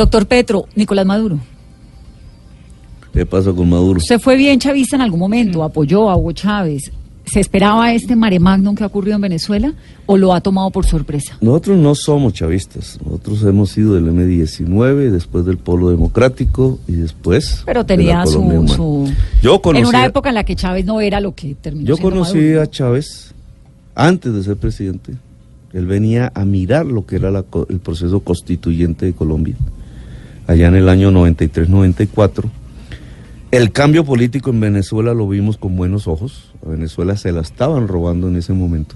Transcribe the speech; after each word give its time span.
Doctor 0.00 0.24
Petro, 0.26 0.64
Nicolás 0.76 1.04
Maduro. 1.04 1.38
¿Qué 3.12 3.26
pasa 3.26 3.52
con 3.52 3.68
Maduro? 3.68 3.98
¿Usted 3.98 4.18
fue 4.18 4.34
bien 4.34 4.58
chavista 4.58 4.96
en 4.96 5.02
algún 5.02 5.20
momento? 5.20 5.62
¿Apoyó 5.62 6.08
a 6.08 6.16
Hugo 6.16 6.32
Chávez? 6.32 6.90
¿Se 7.26 7.38
esperaba 7.38 7.92
este 7.92 8.16
mare 8.16 8.40
magnum 8.40 8.74
que 8.74 8.82
ha 8.82 8.86
ocurrido 8.86 9.16
en 9.16 9.20
Venezuela 9.20 9.74
o 10.06 10.16
lo 10.16 10.32
ha 10.32 10.40
tomado 10.40 10.70
por 10.70 10.86
sorpresa? 10.86 11.36
Nosotros 11.42 11.76
no 11.76 11.94
somos 11.94 12.32
chavistas. 12.32 12.98
Nosotros 13.04 13.42
hemos 13.42 13.72
sido 13.72 13.92
del 13.92 14.06
M19, 14.06 15.10
después 15.10 15.44
del 15.44 15.58
Polo 15.58 15.90
Democrático 15.90 16.78
y 16.88 16.92
después. 16.92 17.62
Pero 17.66 17.84
tenía 17.84 18.24
su, 18.24 18.40
su, 18.68 19.12
Yo 19.42 19.60
conocí 19.60 19.82
En 19.82 19.86
una 19.86 20.06
época 20.06 20.30
en 20.30 20.36
la 20.36 20.44
que 20.44 20.56
Chávez 20.56 20.86
no 20.86 21.02
era 21.02 21.20
lo 21.20 21.34
que 21.34 21.54
terminó 21.56 21.86
Yo 21.86 21.98
conocí 21.98 22.38
Maduro. 22.38 22.62
a 22.62 22.66
Chávez 22.70 23.34
antes 23.94 24.32
de 24.32 24.42
ser 24.44 24.56
presidente. 24.56 25.12
Él 25.74 25.84
venía 25.84 26.32
a 26.34 26.46
mirar 26.46 26.86
lo 26.86 27.04
que 27.04 27.16
era 27.16 27.30
la 27.30 27.42
co- 27.42 27.66
el 27.68 27.80
proceso 27.80 28.20
constituyente 28.20 29.04
de 29.04 29.12
Colombia, 29.12 29.54
allá 30.46 30.68
en 30.68 30.76
el 30.76 30.88
año 30.88 31.10
93-94. 31.10 32.44
El 33.50 33.72
cambio 33.72 34.04
político 34.04 34.50
en 34.50 34.60
Venezuela 34.60 35.12
lo 35.12 35.28
vimos 35.28 35.56
con 35.56 35.76
buenos 35.76 36.06
ojos. 36.06 36.52
A 36.64 36.70
Venezuela 36.70 37.16
se 37.16 37.32
la 37.32 37.40
estaban 37.40 37.88
robando 37.88 38.28
en 38.28 38.36
ese 38.36 38.52
momento. 38.52 38.94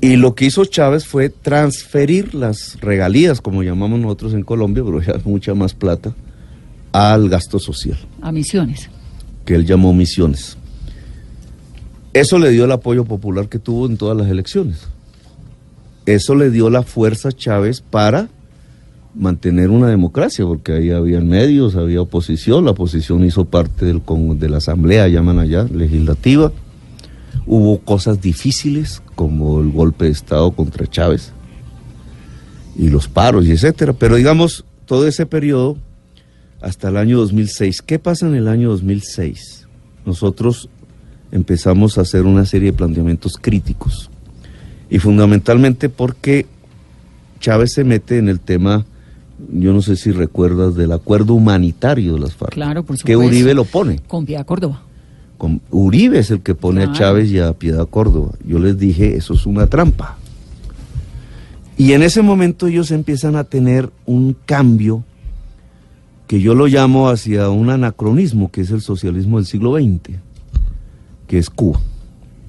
Y 0.00 0.16
lo 0.16 0.34
que 0.34 0.46
hizo 0.46 0.64
Chávez 0.64 1.06
fue 1.06 1.28
transferir 1.28 2.34
las 2.34 2.78
regalías, 2.80 3.40
como 3.40 3.62
llamamos 3.62 4.00
nosotros 4.00 4.32
en 4.34 4.42
Colombia, 4.42 4.82
pero 4.84 5.02
ya 5.02 5.14
mucha 5.24 5.54
más 5.54 5.74
plata, 5.74 6.14
al 6.92 7.28
gasto 7.28 7.58
social 7.58 7.98
A 8.22 8.32
misiones. 8.32 8.88
que 9.44 9.54
él 9.54 9.66
llamó 9.66 9.92
misiones. 9.92 10.56
Eso 12.12 12.38
le 12.38 12.50
dio 12.50 12.64
el 12.64 12.72
apoyo 12.72 13.04
popular 13.04 13.48
que 13.48 13.58
tuvo 13.58 13.86
en 13.86 13.96
todas 13.96 14.16
las 14.16 14.28
elecciones. 14.28 14.88
Eso 16.06 16.34
le 16.34 16.50
dio 16.50 16.70
la 16.70 16.82
fuerza 16.82 17.28
a 17.28 17.32
Chávez 17.32 17.80
para 17.82 18.28
mantener 19.14 19.70
una 19.70 19.88
democracia, 19.88 20.44
porque 20.44 20.72
ahí 20.72 20.90
había 20.90 21.20
medios, 21.20 21.76
había 21.76 22.00
oposición, 22.00 22.64
la 22.64 22.72
oposición 22.72 23.24
hizo 23.24 23.44
parte 23.44 23.84
del, 23.84 24.02
de 24.38 24.48
la 24.48 24.58
asamblea, 24.58 25.08
llaman 25.08 25.38
allá, 25.38 25.64
legislativa. 25.64 26.52
Hubo 27.46 27.78
cosas 27.78 28.20
difíciles, 28.20 29.02
como 29.14 29.60
el 29.60 29.70
golpe 29.70 30.06
de 30.06 30.12
Estado 30.12 30.50
contra 30.52 30.86
Chávez 30.86 31.32
y 32.76 32.88
los 32.88 33.08
paros 33.08 33.46
y 33.46 33.52
etcétera, 33.52 33.92
pero 33.92 34.16
digamos, 34.16 34.64
todo 34.86 35.06
ese 35.06 35.26
periodo 35.26 35.76
hasta 36.60 36.88
el 36.88 36.96
año 36.96 37.18
2006. 37.18 37.82
¿Qué 37.82 37.98
pasa 37.98 38.26
en 38.26 38.34
el 38.34 38.48
año 38.48 38.70
2006? 38.70 39.66
Nosotros 40.06 40.68
empezamos 41.32 41.98
a 41.98 42.02
hacer 42.02 42.22
una 42.22 42.44
serie 42.44 42.72
de 42.72 42.76
planteamientos 42.76 43.36
críticos 43.40 44.10
y 44.88 44.98
fundamentalmente 44.98 45.88
porque 45.88 46.46
Chávez 47.38 47.72
se 47.72 47.84
mete 47.84 48.18
en 48.18 48.28
el 48.28 48.40
tema, 48.40 48.84
yo 49.52 49.72
no 49.72 49.82
sé 49.82 49.96
si 49.96 50.10
recuerdas, 50.10 50.74
del 50.74 50.92
acuerdo 50.92 51.34
humanitario 51.34 52.14
de 52.14 52.20
las 52.20 52.34
FARC. 52.34 52.52
Claro, 52.54 52.84
por 52.84 52.96
Que 52.96 53.12
supuesto. 53.12 53.26
Uribe 53.26 53.54
lo 53.54 53.64
pone. 53.64 54.00
Con 54.06 54.26
Piedad 54.26 54.44
Córdoba. 54.46 54.82
Con- 55.38 55.60
Uribe 55.70 56.18
es 56.18 56.30
el 56.30 56.40
que 56.40 56.54
pone 56.54 56.82
a. 56.84 56.92
Chávez 56.92 57.30
y 57.30 57.38
a 57.38 57.52
Piedad 57.52 57.86
Córdoba. 57.88 58.32
Yo 58.46 58.58
les 58.58 58.78
dije, 58.78 59.16
eso 59.16 59.34
es 59.34 59.46
una 59.46 59.66
trampa. 59.66 60.16
Y 61.76 61.92
en 61.94 62.02
ese 62.02 62.20
momento 62.22 62.66
ellos 62.66 62.90
empiezan 62.90 63.36
a 63.36 63.44
tener 63.44 63.90
un 64.04 64.36
cambio 64.44 65.02
que 66.26 66.40
yo 66.40 66.54
lo 66.54 66.66
llamo 66.66 67.08
hacia 67.08 67.48
un 67.48 67.70
anacronismo, 67.70 68.50
que 68.52 68.60
es 68.60 68.70
el 68.70 68.82
socialismo 68.82 69.38
del 69.38 69.46
siglo 69.46 69.74
XX, 69.76 70.16
que 71.26 71.38
es 71.38 71.48
Cuba. 71.50 71.80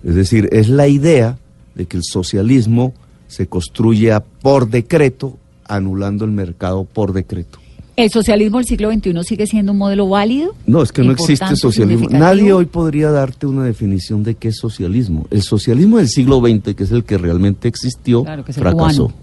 Es 0.03 0.15
decir, 0.15 0.49
es 0.51 0.67
la 0.69 0.87
idea 0.87 1.37
de 1.75 1.85
que 1.85 1.95
el 1.97 2.03
socialismo 2.03 2.93
se 3.27 3.47
construye 3.47 4.11
por 4.41 4.69
decreto, 4.69 5.37
anulando 5.75 6.25
el 6.25 6.31
mercado 6.31 6.85
por 6.85 7.13
decreto. 7.13 7.59
¿El 7.97 8.09
socialismo 8.09 8.57
del 8.57 8.65
siglo 8.65 8.91
XXI 8.91 9.13
sigue 9.23 9.45
siendo 9.47 9.73
un 9.73 9.77
modelo 9.77 10.07
válido? 10.07 10.55
No, 10.65 10.81
es 10.81 10.91
que 10.91 11.03
no 11.03 11.11
existe 11.11 11.55
socialismo. 11.55 12.07
Nadie 12.09 12.53
hoy 12.53 12.65
podría 12.65 13.11
darte 13.11 13.45
una 13.45 13.63
definición 13.65 14.23
de 14.23 14.35
qué 14.35 14.47
es 14.47 14.57
socialismo. 14.57 15.27
El 15.29 15.41
socialismo 15.43 15.97
del 15.97 16.07
siglo 16.07 16.39
XX, 16.39 16.73
que 16.73 16.83
es 16.83 16.91
el 16.91 17.03
que 17.03 17.17
realmente 17.17 17.67
existió, 17.67 18.23
Claro, 18.23 18.45
que 18.45 18.53
fracasó. 18.53 19.07
cubano. 19.07 19.13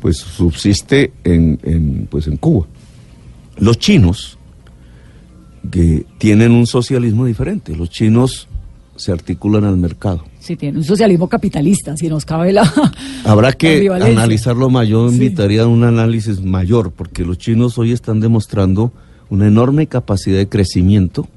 Pues 0.00 0.16
subsiste 0.16 1.12
en, 1.24 1.60
en, 1.62 2.08
pues 2.10 2.26
en 2.26 2.38
Cuba. 2.38 2.66
Los 3.58 3.78
chinos, 3.78 4.38
que 5.70 6.06
tienen 6.18 6.52
un 6.52 6.66
socialismo 6.66 7.26
diferente. 7.26 7.76
Los 7.76 7.90
chinos 7.90 8.48
se 9.00 9.12
articulan 9.12 9.64
al 9.64 9.76
mercado. 9.76 10.24
Sí, 10.38 10.56
tiene 10.56 10.78
un 10.78 10.84
socialismo 10.84 11.28
capitalista, 11.28 11.96
si 11.96 12.08
nos 12.08 12.24
cabe 12.24 12.52
la... 12.52 12.72
Habrá 13.24 13.52
que 13.52 13.88
analizarlo 13.88 14.70
más. 14.70 14.88
Yo 14.88 15.08
invitaría 15.08 15.62
a 15.62 15.66
un 15.66 15.84
análisis 15.84 16.42
mayor, 16.42 16.92
porque 16.92 17.24
los 17.24 17.38
chinos 17.38 17.78
hoy 17.78 17.92
están 17.92 18.20
demostrando 18.20 18.92
una 19.30 19.46
enorme 19.46 19.86
capacidad 19.86 20.38
de 20.38 20.48
crecimiento, 20.48 21.28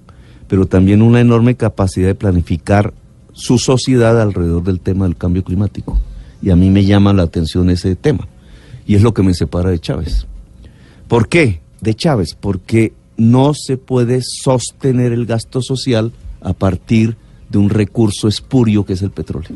pero 0.48 0.66
también 0.66 1.02
una 1.02 1.22
enorme 1.22 1.56
capacidad 1.56 2.08
de 2.08 2.16
planificar 2.16 2.94
su 3.34 3.58
sociedad 3.58 4.22
alrededor 4.22 4.64
del 4.64 4.80
tema 4.80 5.06
del 5.06 5.16
cambio 5.16 5.44
climático. 5.44 6.00
Y 6.42 6.50
a 6.50 6.56
mí 6.56 6.70
me 6.70 6.86
llama 6.86 7.14
la 7.14 7.24
atención 7.24 7.70
ese 7.70 7.96
tema. 7.96 8.28
Y 8.86 8.96
es 8.96 9.02
lo 9.02 9.14
que 9.14 9.24
me 9.24 9.34
separa 9.34 9.70
de 9.70 9.80
Chávez. 9.80 10.28
¿Por 11.08 11.30
qué? 11.30 11.62
De 11.82 11.94
Chávez, 11.94 12.36
porque 12.40 12.94
no 13.18 13.54
se 13.54 13.78
puede 13.78 14.22
sostener 14.22 15.14
el 15.14 15.26
gasto 15.26 15.62
social 15.62 16.12
a 16.42 16.54
partir 16.54 17.16
de 17.54 17.58
un 17.60 17.70
recurso 17.70 18.28
espurio 18.28 18.84
que 18.84 18.92
es 18.94 19.02
el 19.02 19.12
petróleo. 19.12 19.52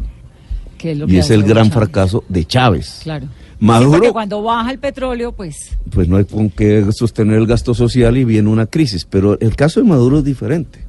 que 0.78 0.92
es 0.92 0.98
lo 1.00 1.06
Y 1.06 1.10
que 1.14 1.20
es 1.20 1.30
el 1.32 1.42
gran 1.44 1.64
Chávez. 1.70 1.74
fracaso 1.74 2.24
de 2.30 2.46
Chávez. 2.46 3.00
Claro. 3.04 3.26
Maduro- 3.60 3.94
Sí, 3.94 3.98
porque 3.98 4.12
cuando 4.14 4.44
baja 4.44 4.70
el 4.70 4.78
petróleo, 4.78 5.32
pues... 5.32 5.56
Pues 5.90 6.08
no 6.08 6.18
hay 6.18 6.26
con 6.26 6.52
qué 6.52 6.86
sostener 6.92 7.38
el 7.38 7.48
gasto 7.48 7.74
social 7.74 8.16
y 8.16 8.24
viene 8.24 8.48
una 8.50 8.68
crisis. 8.68 9.04
Pero 9.04 9.40
el 9.40 9.56
caso 9.56 9.82
de 9.82 9.88
Maduro 9.90 10.20
es 10.20 10.24
diferente. 10.24 10.80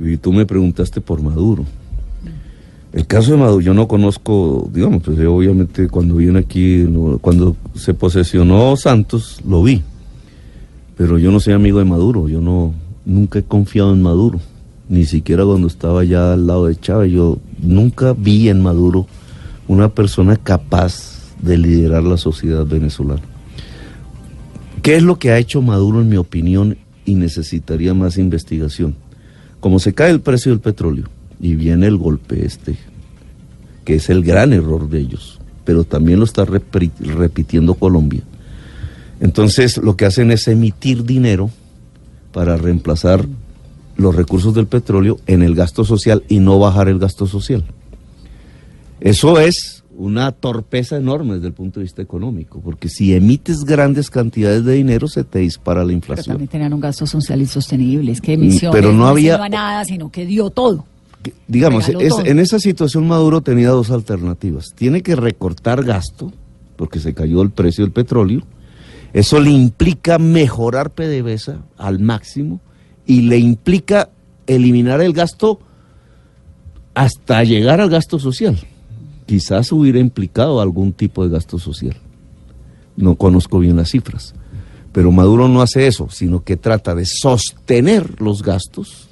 Y 0.00 0.16
tú 0.18 0.32
me 0.32 0.46
preguntaste 0.46 1.00
por 1.00 1.20
Maduro. 1.20 1.64
El 2.92 3.06
caso 3.08 3.32
de 3.32 3.38
Maduro, 3.38 3.60
yo 3.60 3.74
no 3.74 3.88
conozco, 3.88 4.70
digamos, 4.72 5.02
pues 5.02 5.18
yo 5.18 5.34
obviamente 5.34 5.88
cuando 5.88 6.14
vine 6.14 6.38
aquí, 6.38 6.86
cuando 7.20 7.56
se 7.74 7.92
posesionó 7.94 8.76
Santos, 8.76 9.40
lo 9.44 9.62
vi. 9.64 9.82
Pero 10.96 11.18
yo 11.18 11.30
no 11.32 11.40
soy 11.40 11.52
amigo 11.54 11.80
de 11.80 11.84
Maduro, 11.84 12.28
yo 12.28 12.40
no, 12.40 12.72
nunca 13.04 13.40
he 13.40 13.42
confiado 13.42 13.92
en 13.92 14.02
Maduro. 14.02 14.38
Ni 14.88 15.04
siquiera 15.04 15.44
cuando 15.44 15.66
estaba 15.66 16.02
ya 16.04 16.32
al 16.32 16.46
lado 16.46 16.66
de 16.66 16.76
Chávez, 16.76 17.12
yo 17.12 17.38
nunca 17.60 18.14
vi 18.14 18.48
en 18.48 18.62
Maduro 18.62 19.06
una 19.66 19.90
persona 19.90 20.36
capaz 20.36 21.34
de 21.42 21.58
liderar 21.58 22.02
la 22.02 22.16
sociedad 22.16 22.64
venezolana. 22.64 23.22
¿Qué 24.82 24.96
es 24.96 25.02
lo 25.02 25.18
que 25.18 25.30
ha 25.30 25.38
hecho 25.38 25.60
Maduro, 25.60 26.00
en 26.00 26.08
mi 26.08 26.16
opinión, 26.16 26.78
y 27.04 27.14
necesitaría 27.16 27.92
más 27.92 28.16
investigación? 28.16 28.94
Como 29.60 29.78
se 29.78 29.92
cae 29.92 30.10
el 30.10 30.20
precio 30.20 30.52
del 30.52 30.60
petróleo 30.60 31.06
y 31.40 31.54
viene 31.54 31.86
el 31.86 31.96
golpe 31.98 32.46
este, 32.46 32.76
que 33.84 33.96
es 33.96 34.08
el 34.08 34.24
gran 34.24 34.52
error 34.52 34.88
de 34.88 35.00
ellos, 35.00 35.38
pero 35.64 35.84
también 35.84 36.18
lo 36.18 36.24
está 36.24 36.44
repitiendo 36.44 37.74
Colombia. 37.74 38.22
Entonces 39.20 39.76
lo 39.76 39.96
que 39.96 40.06
hacen 40.06 40.30
es 40.30 40.48
emitir 40.48 41.04
dinero 41.04 41.50
para 42.32 42.56
reemplazar 42.56 43.26
los 43.98 44.14
recursos 44.16 44.54
del 44.54 44.66
petróleo 44.66 45.18
en 45.26 45.42
el 45.42 45.54
gasto 45.54 45.84
social 45.84 46.22
y 46.28 46.38
no 46.38 46.58
bajar 46.58 46.88
el 46.88 46.98
gasto 46.98 47.26
social. 47.26 47.64
Eso 49.00 49.38
es 49.38 49.84
una 49.96 50.30
torpeza 50.32 50.96
enorme 50.96 51.34
desde 51.34 51.48
el 51.48 51.52
punto 51.52 51.80
de 51.80 51.84
vista 51.84 52.00
económico, 52.02 52.60
porque 52.60 52.88
si 52.88 53.14
emites 53.14 53.64
grandes 53.64 54.10
cantidades 54.10 54.64
de 54.64 54.74
dinero 54.74 55.08
se 55.08 55.24
te 55.24 55.40
dispara 55.40 55.80
la 55.80 55.86
Pero 55.88 55.96
inflación. 55.96 56.34
también 56.34 56.48
tenían 56.48 56.72
un 56.72 56.80
gasto 56.80 57.06
social 57.06 57.40
insostenible. 57.40 58.12
Es 58.12 58.20
que 58.20 58.34
emisiones 58.34 58.80
pero 58.80 58.92
no 58.92 59.06
había- 59.06 59.36
nada, 59.48 59.84
sino 59.84 60.10
que 60.10 60.24
dio 60.26 60.50
todo. 60.50 60.84
Que- 61.22 61.34
Digamos, 61.48 61.84
Regaló 61.86 62.04
es- 62.06 62.10
todo. 62.10 62.24
en 62.26 62.38
esa 62.38 62.60
situación 62.60 63.08
Maduro 63.08 63.40
tenía 63.40 63.70
dos 63.70 63.90
alternativas. 63.90 64.66
Tiene 64.76 65.02
que 65.02 65.16
recortar 65.16 65.82
gasto, 65.84 66.32
porque 66.76 67.00
se 67.00 67.12
cayó 67.14 67.42
el 67.42 67.50
precio 67.50 67.84
del 67.84 67.92
petróleo. 67.92 68.42
Eso 69.12 69.40
le 69.40 69.50
implica 69.50 70.18
mejorar 70.18 70.90
PDVSA 70.90 71.62
al 71.76 71.98
máximo 71.98 72.60
y 73.08 73.22
le 73.22 73.38
implica 73.38 74.10
eliminar 74.46 75.00
el 75.00 75.14
gasto 75.14 75.58
hasta 76.94 77.42
llegar 77.42 77.80
al 77.80 77.88
gasto 77.90 78.18
social. 78.18 78.58
Quizás 79.26 79.72
hubiera 79.72 79.98
implicado 79.98 80.60
algún 80.60 80.92
tipo 80.92 81.24
de 81.24 81.30
gasto 81.30 81.58
social. 81.58 81.96
no 82.96 83.14
conozco 83.14 83.58
bien 83.60 83.76
las 83.76 83.90
cifras. 83.90 84.34
Pero 84.92 85.10
Maduro 85.12 85.48
no 85.48 85.62
hace 85.62 85.86
eso, 85.86 86.08
sino 86.10 86.42
que 86.42 86.56
trata 86.56 86.94
de 86.94 87.06
sostener 87.06 88.20
los 88.20 88.42
gastos, 88.42 89.08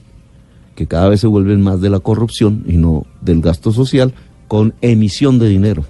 que 0.74 0.86
cada 0.86 1.08
vez 1.08 1.20
se 1.20 1.26
vuelven 1.28 1.62
más 1.62 1.80
de 1.80 1.88
la 1.90 2.00
corrupción 2.00 2.64
y 2.66 2.76
no 2.76 3.06
del 3.20 3.40
gasto 3.40 3.72
social, 3.72 4.12
con 4.48 4.74
emisión 4.80 5.38
de 5.38 5.48
dinero. 5.48 5.84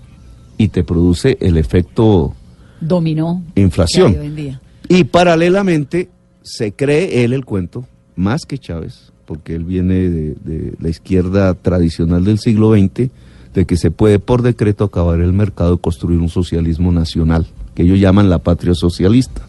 Y 0.59 0.69
te 0.69 0.85
produce 0.85 1.39
el 1.41 1.57
efecto 1.57 2.35
Dominó. 2.81 3.43
inflación. 3.55 4.15
hoy 4.19 4.27
en 4.27 4.37
día. 4.37 4.61
Y 4.89 5.05
paralelamente 5.05 6.11
se 6.43 6.73
cree 6.73 7.25
él 7.25 7.33
el 7.33 7.45
cuento, 7.45 7.87
más 8.17 8.47
que 8.47 8.59
Chávez, 8.59 9.13
porque 9.27 9.55
él 9.55 9.65
viene 9.65 9.95
de, 9.95 10.35
de 10.43 10.75
la 10.81 10.89
izquierda 10.89 11.55
tradicional 11.55 12.25
del 12.25 12.39
siglo 12.39 12.73
XX, 12.73 13.11
de 13.55 13.65
que 13.65 13.77
se 13.77 13.91
puede 13.91 14.19
por 14.19 14.43
decreto 14.43 14.85
acabar 14.85 15.21
el 15.21 15.33
mercado 15.33 15.75
y 15.75 15.79
construir 15.79 16.19
un 16.21 16.29
socialismo 16.29 16.93
nacional, 16.93 17.47
que 17.75 17.83
ellos 17.83 17.99
llaman 17.99 18.29
la 18.29 18.39
patria 18.39 18.75
socialista. 18.75 19.43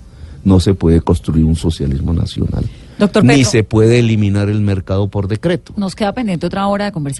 No 0.43 0.59
se 0.59 0.73
puede 0.73 1.01
construir 1.01 1.43
un 1.43 1.55
socialismo 1.55 2.13
nacional. 2.13 2.63
Doctor 2.97 3.23
Ni 3.23 3.43
se 3.43 3.63
puede 3.63 3.99
eliminar 3.99 4.49
el 4.49 4.61
mercado 4.61 5.07
por 5.07 5.27
decreto. 5.27 5.73
Nos 5.75 5.93
queda 5.93 6.13
pendiente 6.13 6.47
otra 6.47 6.67
hora 6.67 6.85
de 6.85 6.91
conversación. 6.91 7.15